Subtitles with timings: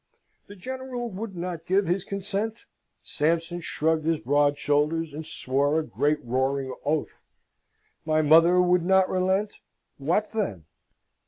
[0.47, 2.61] The General would not give his consent?
[3.03, 7.21] Sampson shrugged his broad shoulders and swore a great roaring oath.
[8.03, 9.51] My mother would not relent?
[9.99, 10.65] What then?